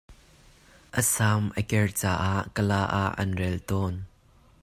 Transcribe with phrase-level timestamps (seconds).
[0.99, 3.95] A sam a ker caah Kala ah an rel tawn.